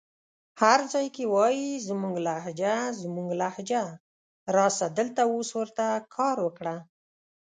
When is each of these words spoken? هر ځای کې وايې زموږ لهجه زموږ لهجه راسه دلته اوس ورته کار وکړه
هر 0.61 0.79
ځای 0.93 1.07
کې 1.15 1.23
وايې 1.35 1.71
زموږ 1.89 2.15
لهجه 2.27 2.75
زموږ 3.01 3.27
لهجه 3.41 3.83
راسه 4.55 4.85
دلته 4.97 5.21
اوس 5.31 5.49
ورته 5.59 5.85
کار 6.15 6.37
وکړه 6.45 6.75